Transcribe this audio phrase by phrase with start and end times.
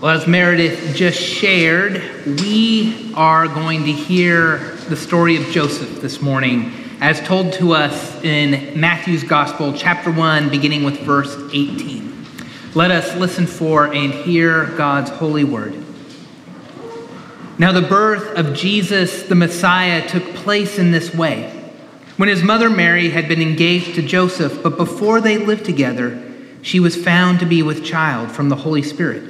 [0.00, 4.56] Well, as Meredith just shared, we are going to hear
[4.88, 10.48] the story of Joseph this morning, as told to us in Matthew's Gospel, chapter 1,
[10.48, 12.26] beginning with verse 18.
[12.74, 15.74] Let us listen for and hear God's holy word.
[17.58, 21.50] Now, the birth of Jesus, the Messiah, took place in this way.
[22.16, 26.22] When his mother Mary had been engaged to Joseph, but before they lived together,
[26.62, 29.29] she was found to be with child from the Holy Spirit.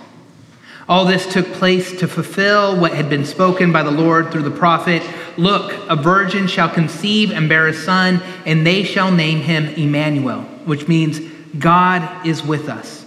[0.91, 4.51] All this took place to fulfill what had been spoken by the Lord through the
[4.51, 5.01] prophet
[5.37, 10.41] Look, a virgin shall conceive and bear a son, and they shall name him Emmanuel,
[10.65, 11.21] which means
[11.57, 13.05] God is with us.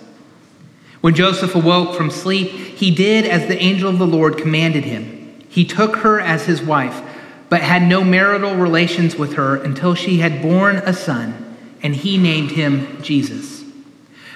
[1.03, 5.39] When Joseph awoke from sleep, he did as the angel of the Lord commanded him.
[5.50, 7.03] He took her as his wife,
[7.50, 12.16] but had no marital relations with her until she had borne a son, and he
[12.16, 13.62] named him Jesus.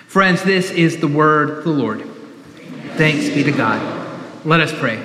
[0.06, 2.07] Friends, this is the word of the Lord.
[2.98, 3.80] Thanks be to God.
[4.44, 5.00] Let us pray.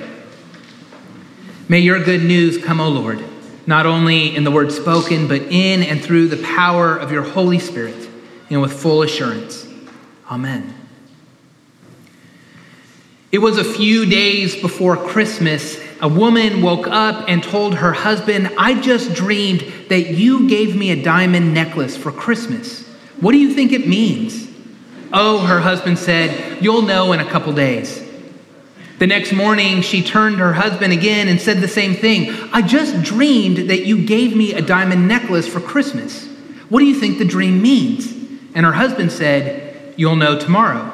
[1.68, 3.22] May your good news come, O Lord,
[3.68, 7.60] not only in the word spoken, but in and through the power of your Holy
[7.60, 8.08] Spirit,
[8.50, 9.68] and with full assurance.
[10.28, 10.74] Amen.
[13.30, 15.80] It was a few days before Christmas.
[16.00, 20.90] A woman woke up and told her husband, I just dreamed that you gave me
[20.90, 22.88] a diamond necklace for Christmas.
[23.20, 24.48] What do you think it means?
[25.16, 28.02] Oh, her husband said, You'll know in a couple days.
[28.98, 32.34] The next morning, she turned her husband again and said the same thing.
[32.52, 36.26] I just dreamed that you gave me a diamond necklace for Christmas.
[36.68, 38.12] What do you think the dream means?
[38.56, 40.90] And her husband said, You'll know tomorrow.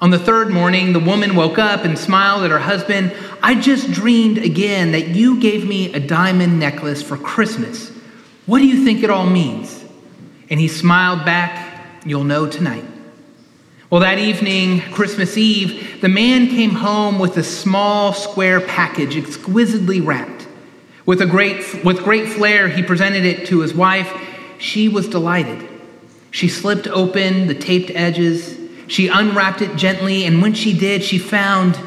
[0.00, 3.14] On the third morning, the woman woke up and smiled at her husband.
[3.42, 7.90] I just dreamed again that you gave me a diamond necklace for Christmas.
[8.46, 9.84] What do you think it all means?
[10.48, 12.84] And he smiled back, You'll know tonight.
[13.94, 20.00] Well, that evening, Christmas Eve, the man came home with a small square package, exquisitely
[20.00, 20.48] wrapped.
[21.06, 24.12] With, a great, with great flair, he presented it to his wife.
[24.58, 25.68] She was delighted.
[26.32, 28.58] She slipped open the taped edges.
[28.88, 31.78] She unwrapped it gently, and when she did, she found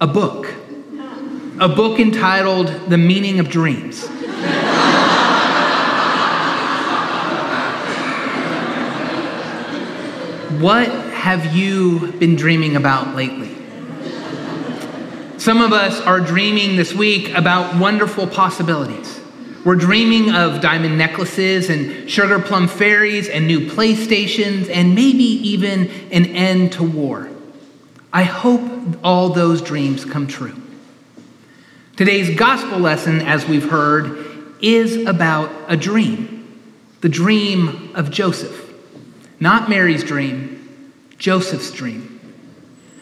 [0.00, 0.52] a book.
[1.60, 4.08] A book entitled The Meaning of Dreams.
[10.60, 13.54] what have you been dreaming about lately?
[15.36, 19.20] Some of us are dreaming this week about wonderful possibilities.
[19.62, 25.90] We're dreaming of diamond necklaces and sugar plum fairies and new PlayStations and maybe even
[26.10, 27.28] an end to war.
[28.10, 28.62] I hope
[29.04, 30.56] all those dreams come true.
[31.96, 36.38] Today's gospel lesson, as we've heard, is about a dream
[37.02, 38.70] the dream of Joseph.
[39.38, 40.59] Not Mary's dream,
[41.20, 42.18] Joseph's dream.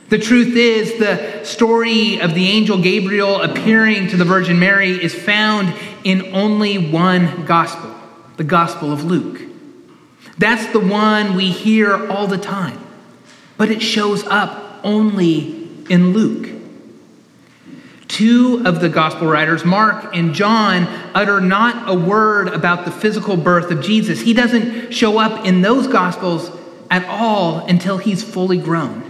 [0.08, 5.14] The truth is, the story of the angel Gabriel appearing to the Virgin Mary is
[5.14, 7.94] found in only one gospel,
[8.36, 9.40] the Gospel of Luke.
[10.36, 12.84] That's the one we hear all the time,
[13.56, 16.48] but it shows up only in Luke.
[18.08, 23.36] Two of the gospel writers, Mark and John, utter not a word about the physical
[23.36, 24.20] birth of Jesus.
[24.20, 26.50] He doesn't show up in those gospels
[26.90, 29.04] at all until he's fully grown.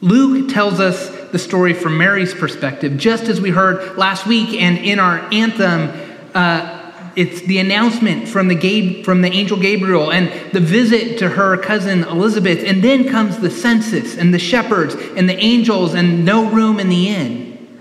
[0.00, 4.78] Luke tells us the story from Mary's perspective, just as we heard last week, and
[4.78, 5.90] in our anthem,
[6.34, 11.28] uh, it's the announcement from the, Gab- from the angel Gabriel and the visit to
[11.28, 16.24] her cousin Elizabeth, and then comes the census and the shepherds and the angels and
[16.24, 17.80] no room in the inn.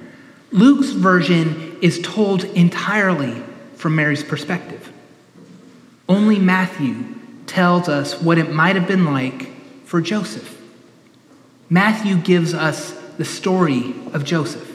[0.52, 3.42] Luke's version is told entirely
[3.76, 4.92] from Mary's perspective.
[6.10, 7.19] Only Matthew
[7.50, 9.50] tells us what it might have been like
[9.86, 10.62] for Joseph.
[11.70, 14.68] Matthew gives us the story of Joseph.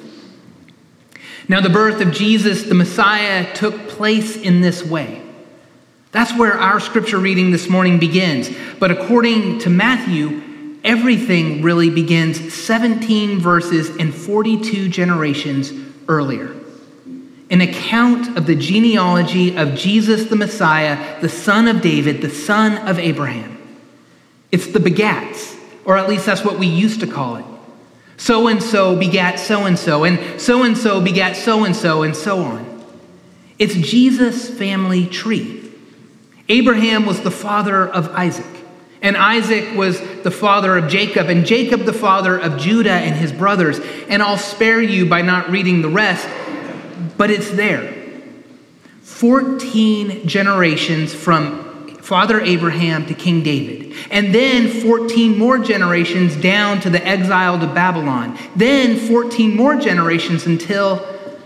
[1.49, 5.23] Now, the birth of Jesus, the Messiah, took place in this way.
[6.11, 8.51] That's where our scripture reading this morning begins.
[8.79, 15.73] But according to Matthew, everything really begins 17 verses and 42 generations
[16.09, 16.64] earlier
[17.55, 22.77] an account of the genealogy of Jesus the Messiah, the son of David, the son
[22.89, 23.57] of Abraham.
[24.51, 27.45] It's the begats, or at least that's what we used to call it.
[28.17, 32.03] So and so begat so and so, and so and so begat so and so,
[32.03, 32.85] and so on.
[33.61, 35.73] It's Jesus' family tree.
[36.49, 38.65] Abraham was the father of Isaac,
[39.01, 43.31] and Isaac was the father of Jacob, and Jacob the father of Judah and his
[43.31, 43.79] brothers.
[44.09, 46.29] And I'll spare you by not reading the rest,
[47.17, 48.05] but it's there.
[49.03, 53.97] 14 generations from Father Abraham to King David.
[54.11, 58.39] And then 14 more generations down to the exile to Babylon.
[58.57, 60.99] Then 14 more generations until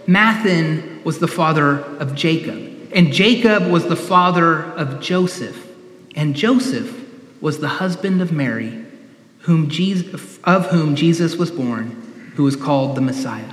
[0.06, 2.90] Matthan was the father of Jacob.
[2.92, 5.68] And Jacob was the father of Joseph.
[6.16, 6.94] And Joseph
[7.40, 8.84] was the husband of Mary,
[9.40, 13.52] whom Jesus, of whom Jesus was born, who was called the Messiah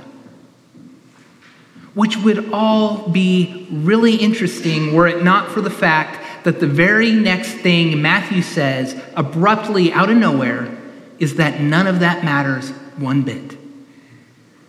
[1.96, 7.10] which would all be really interesting were it not for the fact that the very
[7.10, 10.76] next thing Matthew says, abruptly out of nowhere,
[11.18, 13.56] is that none of that matters one bit.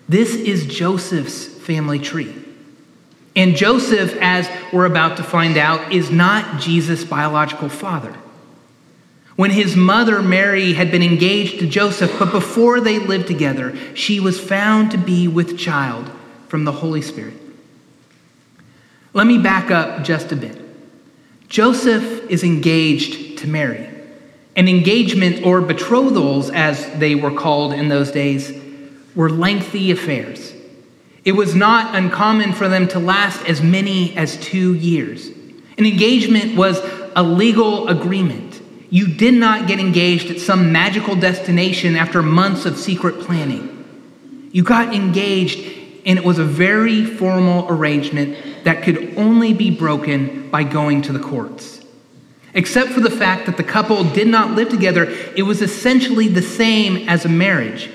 [0.08, 2.34] This is Joseph's family tree.
[3.36, 8.16] And Joseph, as we're about to find out, is not Jesus' biological father.
[9.36, 14.22] When his mother, Mary, had been engaged to Joseph, but before they lived together, she
[14.22, 16.10] was found to be with child
[16.48, 17.34] from the Holy Spirit.
[19.14, 20.60] Let me back up just a bit.
[21.48, 23.90] Joseph is engaged to Mary.
[24.56, 28.52] An engagement or betrothals, as they were called in those days,
[29.16, 30.54] were lengthy affairs.
[31.24, 35.28] It was not uncommon for them to last as many as two years.
[35.78, 36.80] An engagement was
[37.16, 38.62] a legal agreement.
[38.90, 44.50] You did not get engaged at some magical destination after months of secret planning.
[44.52, 45.77] You got engaged,
[46.08, 51.12] and it was a very formal arrangement that could only be broken by going to
[51.12, 51.82] the courts.
[52.54, 55.04] Except for the fact that the couple did not live together,
[55.36, 57.90] it was essentially the same as a marriage,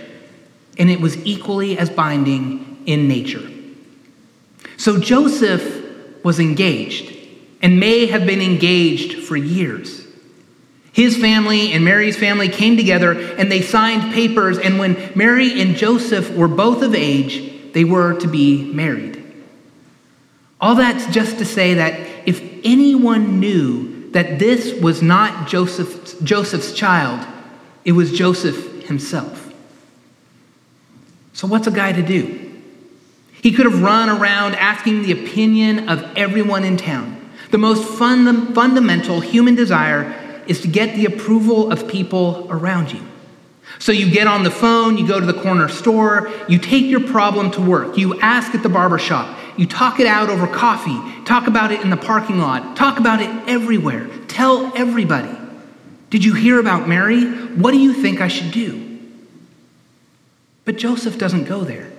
[0.78, 3.48] and it was equally as binding in nature.
[4.76, 5.82] So Joseph
[6.22, 7.16] was engaged
[7.62, 10.06] and may have been engaged for years.
[10.92, 15.76] His family and Mary's family came together and they signed papers, and when Mary and
[15.76, 19.22] Joseph were both of age, they were to be married.
[20.60, 26.72] All that's just to say that if anyone knew that this was not Joseph's, Joseph's
[26.72, 27.26] child,
[27.84, 29.52] it was Joseph himself.
[31.32, 32.38] So, what's a guy to do?
[33.32, 37.30] He could have run around asking the opinion of everyone in town.
[37.50, 40.14] The most fund- fundamental human desire
[40.46, 43.02] is to get the approval of people around you.
[43.78, 47.06] So you get on the phone, you go to the corner store, you take your
[47.06, 51.24] problem to work, you ask at the barber shop, you talk it out over coffee,
[51.24, 54.08] talk about it in the parking lot, talk about it everywhere.
[54.28, 55.36] Tell everybody.
[56.10, 57.24] Did you hear about Mary?
[57.24, 59.00] What do you think I should do?
[60.64, 61.90] But Joseph doesn't go there.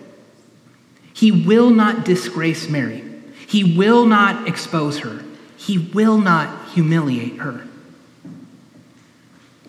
[1.13, 3.03] He will not disgrace Mary.
[3.47, 5.23] He will not expose her.
[5.57, 7.67] He will not humiliate her.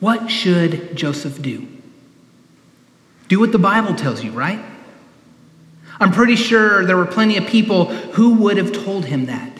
[0.00, 1.68] What should Joseph do?
[3.28, 4.60] Do what the Bible tells you, right?
[6.00, 9.50] I'm pretty sure there were plenty of people who would have told him that.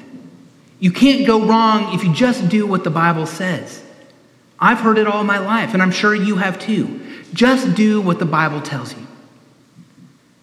[0.81, 3.83] You can't go wrong if you just do what the Bible says.
[4.59, 7.01] I've heard it all my life, and I'm sure you have too.
[7.33, 9.07] Just do what the Bible tells you.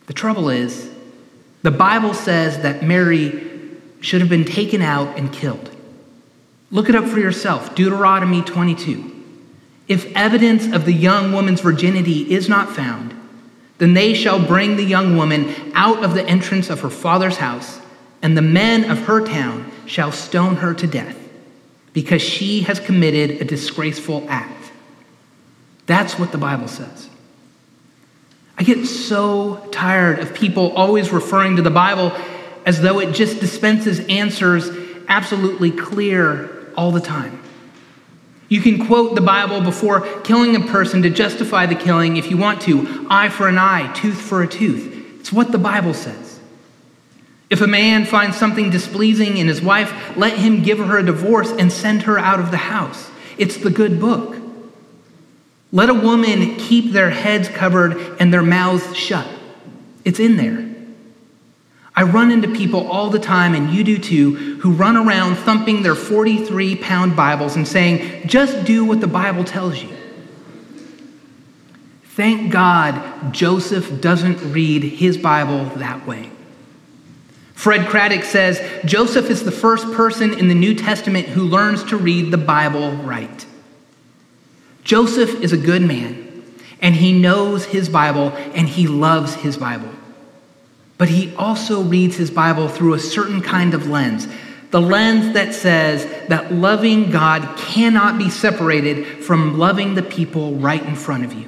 [0.07, 0.89] The trouble is,
[1.61, 3.47] the Bible says that Mary
[3.99, 5.69] should have been taken out and killed.
[6.71, 9.09] Look it up for yourself Deuteronomy 22.
[9.87, 13.13] If evidence of the young woman's virginity is not found,
[13.81, 17.79] then they shall bring the young woman out of the entrance of her father's house,
[18.21, 21.17] and the men of her town shall stone her to death,
[21.91, 24.71] because she has committed a disgraceful act.
[25.87, 27.09] That's what the Bible says.
[28.55, 32.15] I get so tired of people always referring to the Bible
[32.67, 34.69] as though it just dispenses answers
[35.07, 37.40] absolutely clear all the time.
[38.51, 42.35] You can quote the Bible before killing a person to justify the killing if you
[42.35, 45.21] want to eye for an eye, tooth for a tooth.
[45.21, 46.41] It's what the Bible says.
[47.49, 51.49] If a man finds something displeasing in his wife, let him give her a divorce
[51.49, 53.09] and send her out of the house.
[53.37, 54.35] It's the good book.
[55.71, 59.29] Let a woman keep their heads covered and their mouths shut.
[60.03, 60.70] It's in there.
[61.95, 65.83] I run into people all the time, and you do too, who run around thumping
[65.83, 69.89] their 43 pound Bibles and saying, just do what the Bible tells you.
[72.03, 76.29] Thank God Joseph doesn't read his Bible that way.
[77.53, 81.97] Fred Craddock says Joseph is the first person in the New Testament who learns to
[81.97, 83.45] read the Bible right.
[84.83, 86.43] Joseph is a good man,
[86.81, 89.91] and he knows his Bible, and he loves his Bible.
[91.01, 94.27] But he also reads his Bible through a certain kind of lens
[94.69, 100.83] the lens that says that loving God cannot be separated from loving the people right
[100.83, 101.47] in front of you.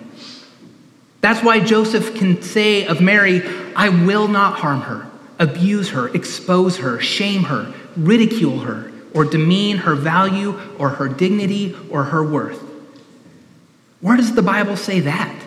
[1.22, 3.43] That's why Joseph can say of Mary,
[3.75, 5.07] I will not harm her,
[5.38, 11.77] abuse her, expose her, shame her, ridicule her, or demean her value or her dignity
[11.91, 12.60] or her worth.
[14.01, 15.42] Where does the Bible say that?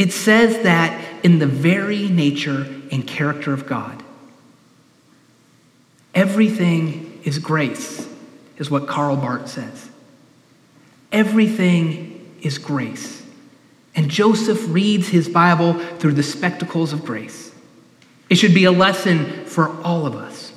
[0.00, 4.02] It says that in the very nature and character of God.
[6.14, 8.08] Everything is grace,
[8.56, 9.90] is what Karl Barth says.
[11.12, 13.22] Everything is grace.
[13.94, 17.54] And Joseph reads his Bible through the spectacles of grace.
[18.30, 20.54] It should be a lesson for all of us.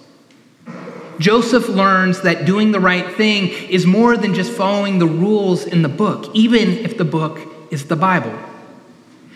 [1.19, 5.81] Joseph learns that doing the right thing is more than just following the rules in
[5.81, 8.39] the book, even if the book is the Bible.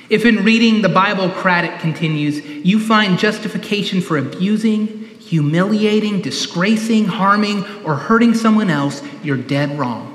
[0.09, 4.87] If in reading the Bible, Craddock continues, you find justification for abusing,
[5.19, 10.13] humiliating, disgracing, harming, or hurting someone else, you're dead wrong.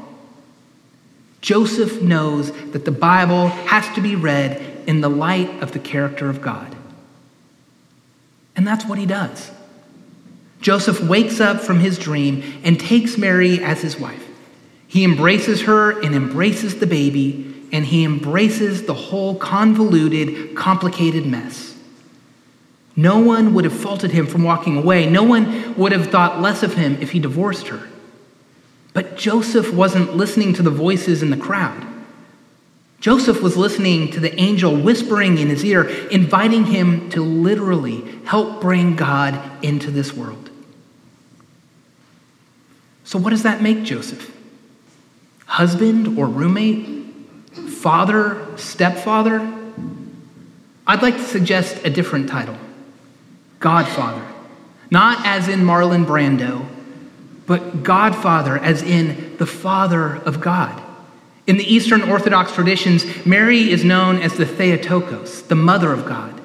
[1.43, 6.31] Joseph knows that the Bible has to be read in the light of the character
[6.31, 6.75] of God.
[8.57, 9.51] And that's what he does.
[10.61, 14.27] Joseph wakes up from his dream and takes Mary as his wife.
[14.87, 21.75] He embraces her and embraces the baby, and he embraces the whole convoluted, complicated mess.
[22.95, 25.09] No one would have faulted him from walking away.
[25.09, 27.89] No one would have thought less of him if he divorced her.
[28.93, 31.87] But Joseph wasn't listening to the voices in the crowd.
[33.01, 38.61] Joseph was listening to the angel whispering in his ear, inviting him to literally help
[38.61, 40.51] bring God into this world.
[43.03, 44.31] So, what does that make Joseph?
[45.47, 47.02] Husband or roommate?
[47.83, 48.47] Father?
[48.57, 49.41] Stepfather?
[50.87, 52.57] I'd like to suggest a different title
[53.59, 54.25] Godfather.
[54.91, 56.65] Not as in Marlon Brando,
[57.47, 60.81] but Godfather as in the Father of God.
[61.49, 66.41] In the Eastern Orthodox traditions, Mary is known as the Theotokos, the Mother of God.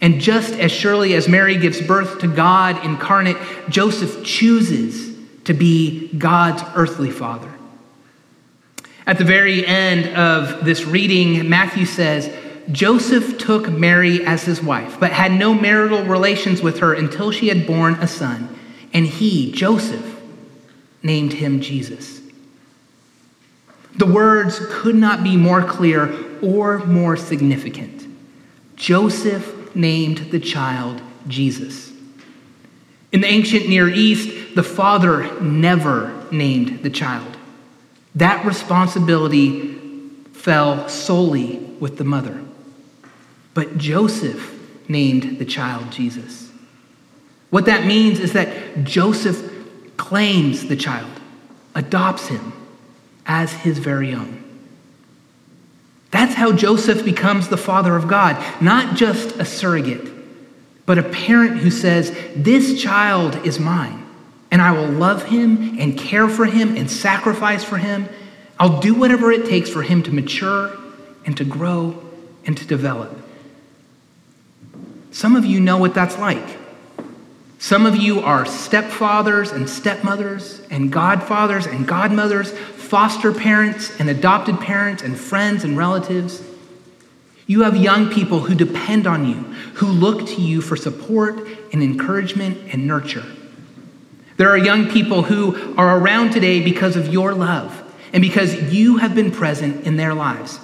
[0.00, 3.36] And just as surely as Mary gives birth to God incarnate,
[3.68, 7.52] Joseph chooses to be God's earthly father.
[9.06, 12.32] At the very end of this reading, Matthew says,
[12.70, 17.48] Joseph took Mary as his wife, but had no marital relations with her until she
[17.48, 18.56] had borne a son.
[18.92, 20.20] And he, Joseph,
[21.02, 22.20] named him Jesus.
[23.96, 28.06] The words could not be more clear or more significant.
[28.76, 31.92] Joseph named the child Jesus.
[33.10, 37.36] In the ancient Near East, the father never named the child.
[38.14, 39.78] That responsibility
[40.32, 42.42] fell solely with the mother.
[43.54, 46.50] But Joseph named the child Jesus.
[47.50, 49.50] What that means is that Joseph
[49.96, 51.10] claims the child,
[51.74, 52.52] adopts him
[53.26, 54.42] as his very own.
[56.10, 60.10] That's how Joseph becomes the father of God, not just a surrogate,
[60.84, 64.01] but a parent who says, This child is mine,
[64.52, 68.06] and I will love him and care for him and sacrifice for him.
[68.60, 70.76] I'll do whatever it takes for him to mature
[71.24, 72.00] and to grow
[72.44, 73.18] and to develop.
[75.10, 76.58] Some of you know what that's like.
[77.58, 84.60] Some of you are stepfathers and stepmothers and godfathers and godmothers, foster parents and adopted
[84.60, 86.42] parents and friends and relatives.
[87.46, 89.36] You have young people who depend on you,
[89.76, 93.24] who look to you for support and encouragement and nurture.
[94.42, 97.80] There are young people who are around today because of your love
[98.12, 100.58] and because you have been present in their lives.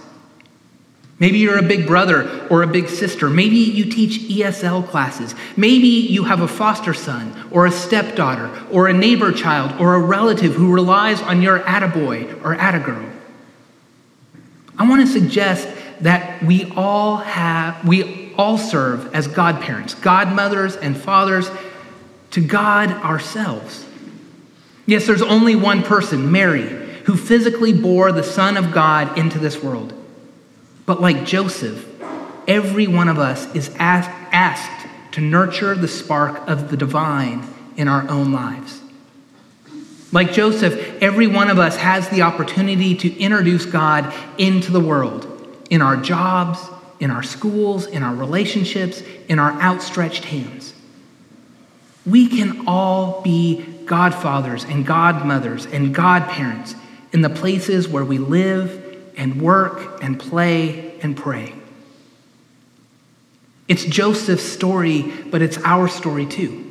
[1.21, 3.31] Maybe you're a big brother or a big sister.
[3.31, 5.33] Maybe you teach ESL classes.
[5.57, 10.01] Maybe you have a foster son or a stepdaughter or a neighbor child or a
[10.01, 13.09] relative who relies on your attaboy or attagirl.
[14.77, 15.69] I want to suggest
[16.01, 21.49] that we all have, we all serve as godparents, godmothers and fathers
[22.31, 23.85] to God ourselves.
[24.87, 26.63] Yes, there's only one person, Mary,
[27.05, 29.93] who physically bore the Son of God into this world.
[30.87, 31.87] But like Joseph,
[32.47, 37.89] every one of us is asked, asked to nurture the spark of the divine in
[37.89, 38.81] our own lives.
[40.11, 45.27] Like Joseph, every one of us has the opportunity to introduce God into the world,
[45.69, 46.59] in our jobs,
[46.99, 50.73] in our schools, in our relationships, in our outstretched hands.
[52.09, 56.75] We can all be godfathers and godmothers and godparents
[57.13, 61.55] in the places where we live and work and play and pray.
[63.67, 66.65] It's Joseph's story, but it's our story too.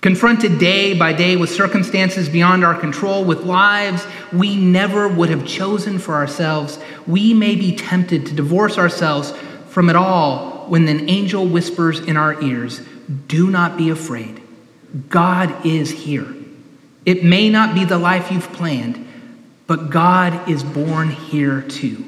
[0.00, 5.46] Confronted day by day with circumstances beyond our control, with lives we never would have
[5.46, 9.32] chosen for ourselves, we may be tempted to divorce ourselves
[9.68, 12.80] from it all when an angel whispers in our ears,
[13.26, 14.40] Do not be afraid.
[15.08, 16.26] God is here.
[17.06, 19.06] It may not be the life you've planned,
[19.66, 22.04] but God is born here too,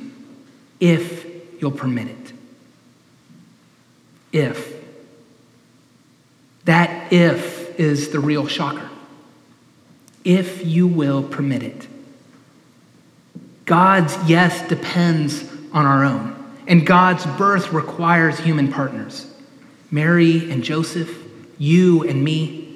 [0.80, 1.26] if
[1.60, 2.32] you'll permit it.
[4.32, 4.74] If.
[6.64, 8.88] That if is the real shocker.
[10.24, 11.88] If you will permit it.
[13.64, 19.31] God's yes depends on our own, and God's birth requires human partners.
[19.92, 21.22] Mary and Joseph,
[21.58, 22.66] you and me,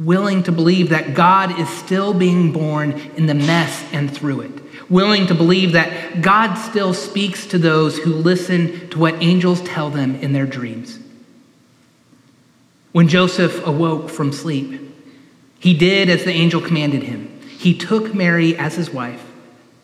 [0.00, 4.90] willing to believe that God is still being born in the mess and through it,
[4.90, 9.90] willing to believe that God still speaks to those who listen to what angels tell
[9.90, 10.98] them in their dreams.
[12.92, 14.80] When Joseph awoke from sleep,
[15.60, 17.40] he did as the angel commanded him.
[17.58, 19.24] He took Mary as his wife,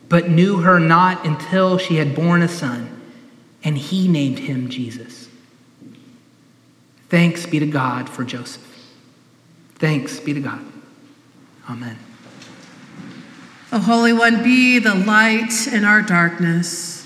[0.09, 3.01] but knew her not until she had borne a son,
[3.63, 5.27] and he named him Jesus.
[7.11, 8.65] Thanks be to God for Joseph.
[9.75, 10.63] Thanks be to God.
[11.69, 11.99] Amen.
[13.73, 17.05] O Holy One, be the light in our darkness.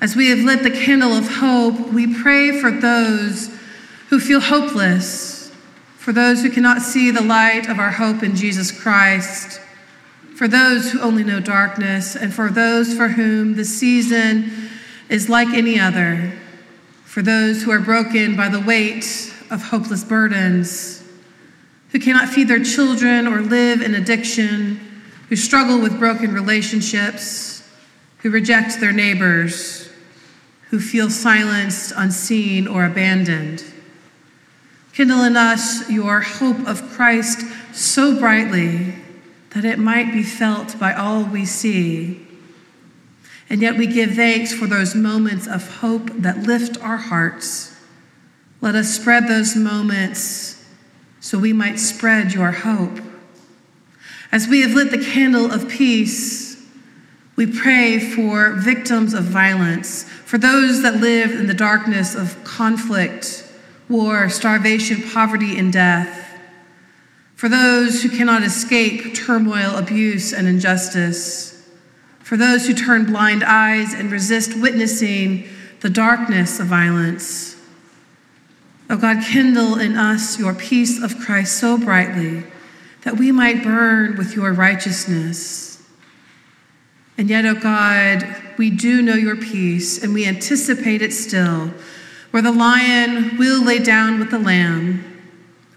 [0.00, 3.56] As we have lit the candle of hope, we pray for those
[4.08, 5.54] who feel hopeless,
[5.96, 9.60] for those who cannot see the light of our hope in Jesus Christ,
[10.34, 14.70] for those who only know darkness, and for those for whom the season
[15.08, 16.32] is like any other,
[17.08, 21.02] for those who are broken by the weight of hopeless burdens
[21.90, 24.78] who cannot feed their children or live in addiction,
[25.30, 27.66] who struggle with broken relationships,
[28.18, 29.88] who reject their neighbors,
[30.68, 33.64] who feel silenced, unseen, or abandoned.
[34.92, 37.40] Kindle in us your hope of Christ
[37.72, 38.94] so brightly
[39.54, 42.27] that it might be felt by all we see.
[43.50, 47.74] And yet we give thanks for those moments of hope that lift our hearts.
[48.60, 50.64] Let us spread those moments
[51.20, 53.00] so we might spread your hope.
[54.30, 56.62] As we have lit the candle of peace,
[57.36, 63.44] we pray for victims of violence, for those that live in the darkness of conflict,
[63.88, 66.36] war, starvation, poverty, and death,
[67.36, 71.57] for those who cannot escape turmoil, abuse, and injustice,
[72.28, 75.48] for those who turn blind eyes and resist witnessing
[75.80, 77.56] the darkness of violence
[78.90, 82.44] O God, kindle in us your peace of Christ so brightly
[83.02, 85.82] that we might burn with your righteousness.
[87.18, 88.24] And yet, O God,
[88.56, 91.72] we do know your peace and we anticipate it still,
[92.30, 95.04] where the lion will lay down with the lamb.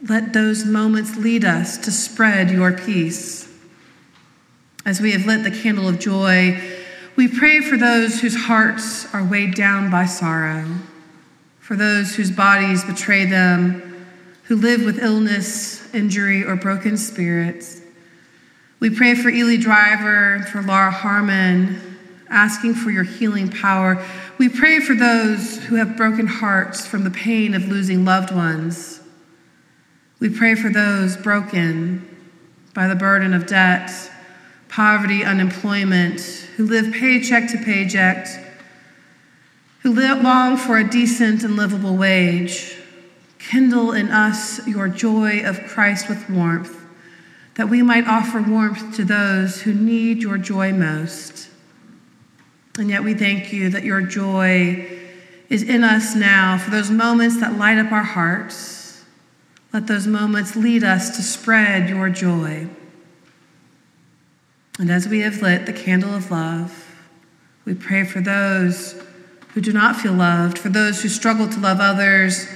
[0.08, 3.51] Let those moments lead us to spread your peace.
[4.86, 6.60] As we have lit the candle of joy,
[7.16, 10.66] we pray for those whose hearts are weighed down by sorrow
[11.72, 14.06] for those whose bodies betray them,
[14.44, 17.80] who live with illness, injury, or broken spirits.
[18.82, 21.80] We pray for Ely Driver, and for Laura Harmon,
[22.30, 24.06] asking for your healing power.
[24.38, 29.00] We pray for those who have broken hearts from the pain of losing loved ones.
[30.20, 32.06] We pray for those broken
[32.74, 34.11] by the burden of debt,
[34.72, 36.20] poverty, unemployment,
[36.58, 38.28] who live paycheck to paycheck
[39.82, 42.76] who long for a decent and livable wage,
[43.40, 46.80] kindle in us your joy of Christ with warmth,
[47.56, 51.50] that we might offer warmth to those who need your joy most.
[52.78, 54.88] And yet we thank you that your joy
[55.50, 59.04] is in us now for those moments that light up our hearts.
[59.74, 62.70] Let those moments lead us to spread your joy.
[64.82, 66.92] And as we have lit the candle of love,
[67.66, 69.00] we pray for those
[69.50, 72.48] who do not feel loved, for those who struggle to love others,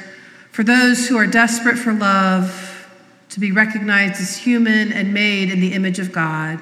[0.50, 2.88] for those who are desperate for love,
[3.30, 6.60] to be recognized as human and made in the image of God.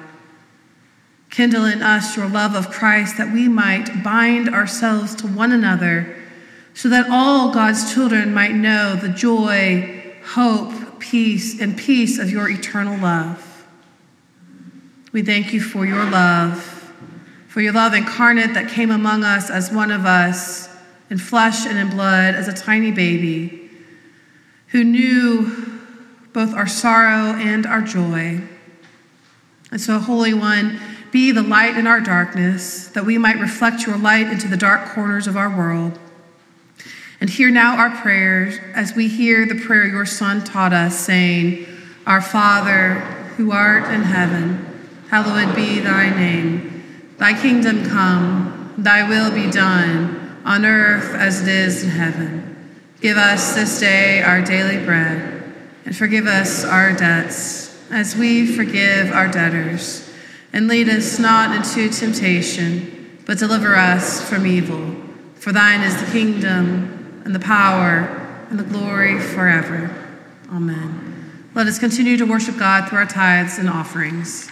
[1.30, 6.14] Kindle in us your love of Christ that we might bind ourselves to one another
[6.74, 12.50] so that all God's children might know the joy, hope, peace, and peace of your
[12.50, 13.43] eternal love.
[15.14, 16.74] We thank you for your love
[17.54, 20.68] for your love incarnate that came among us as one of us,
[21.08, 23.70] in flesh and in blood, as a tiny baby,
[24.70, 25.78] who knew
[26.32, 28.40] both our sorrow and our joy.
[29.70, 30.80] And so, Holy One,
[31.12, 34.88] be the light in our darkness, that we might reflect your light into the dark
[34.88, 35.96] corners of our world.
[37.20, 41.68] And hear now our prayers as we hear the prayer your Son taught us, saying,
[42.04, 42.94] Our Father,
[43.36, 44.73] who art in heaven,
[45.14, 47.14] hallowed be thy name.
[47.18, 52.82] Thy kingdom come, thy will be done, on earth as it is in heaven.
[53.00, 59.12] Give us this day our daily bread, and forgive us our debts, as we forgive
[59.12, 60.10] our debtors
[60.52, 64.96] and lead us not into temptation, but deliver us from evil.
[65.36, 69.94] For thine is the kingdom, and the power, and the glory forever.
[70.52, 71.50] Amen.
[71.54, 74.50] Let us continue to worship God through our tithes and offerings.